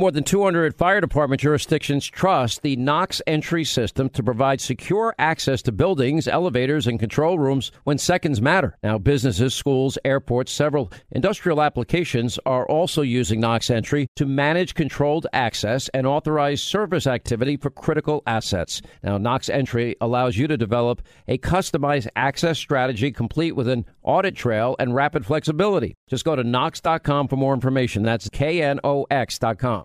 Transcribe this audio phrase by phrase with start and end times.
[0.00, 5.60] More than 200 fire department jurisdictions trust the Knox entry system to provide secure access
[5.62, 8.78] to buildings, elevators, and control rooms when seconds matter.
[8.82, 15.26] Now, businesses, schools, airports, several industrial applications are also using Knox entry to manage controlled
[15.34, 18.80] access and authorize service activity for critical assets.
[19.02, 24.36] Now, Knox entry allows you to develop a customized access strategy complete with an audit
[24.36, 25.94] trail and rapid flexibility.
[26.08, 28.02] Just go to Knox.com for more information.
[28.02, 29.84] That's K N O X.com.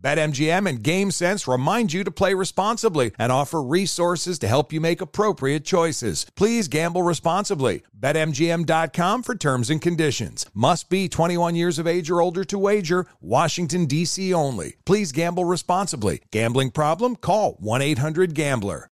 [0.00, 5.00] BetMGM and GameSense remind you to play responsibly and offer resources to help you make
[5.00, 6.26] appropriate choices.
[6.36, 7.82] Please gamble responsibly.
[7.98, 10.46] BetMGM.com for terms and conditions.
[10.54, 13.06] Must be 21 years of age or older to wager.
[13.20, 14.32] Washington, D.C.
[14.32, 14.76] only.
[14.84, 16.22] Please gamble responsibly.
[16.30, 17.16] Gambling problem?
[17.16, 18.88] Call 1 800 Gambler.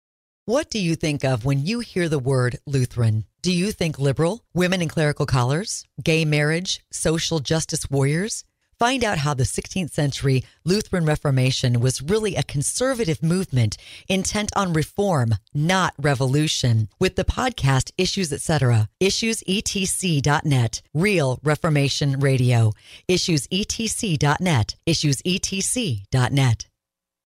[0.45, 3.25] What do you think of when you hear the word Lutheran?
[3.41, 8.43] Do you think liberal, women in clerical collars, gay marriage, social justice warriors?
[8.81, 14.73] Find out how the 16th century Lutheran Reformation was really a conservative movement intent on
[14.73, 16.89] reform, not revolution.
[16.97, 22.71] With the podcast Issues Etc., issuesetc.net, Real Reformation Radio,
[23.07, 26.70] issuesetc.net, issuesetc.net.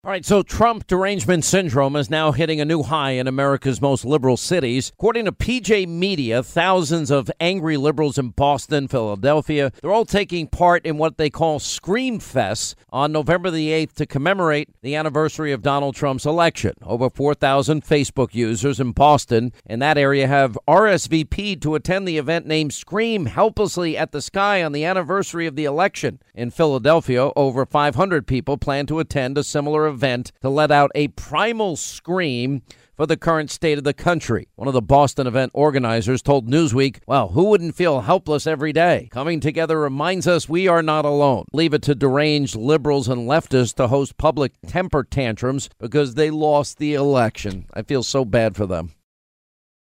[0.05, 4.05] All right, so Trump derangement syndrome is now hitting a new high in America's most
[4.05, 4.91] liberal cities.
[4.99, 10.85] According to PJ Media, thousands of angry liberals in Boston, Philadelphia, they're all taking part
[10.85, 15.63] in what they call Scream Fest on November the 8th to commemorate the anniversary of
[15.63, 16.73] Donald Trump's election.
[16.83, 22.45] Over 4,000 Facebook users in Boston and that area have RSVP'd to attend the event
[22.45, 26.19] named Scream Helplessly at the Sky on the anniversary of the election.
[26.34, 31.08] In Philadelphia, over 500 people plan to attend a similar event to let out a
[31.08, 32.62] primal scream
[32.97, 34.48] for the current state of the country.
[34.54, 39.08] One of the Boston event organizers told Newsweek, Well, who wouldn't feel helpless every day?
[39.10, 41.47] Coming together reminds us we are not alone.
[41.53, 46.78] Leave it to deranged liberals and leftists to host public temper tantrums because they lost
[46.78, 47.66] the election.
[47.74, 48.92] I feel so bad for them.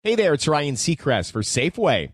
[0.04, 2.14] Hey there, it's Ryan Seacrest for Safeway.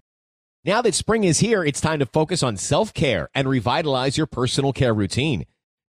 [0.63, 4.25] Now that spring is here, it's time to focus on self care and revitalize your
[4.25, 5.45] personal care routine.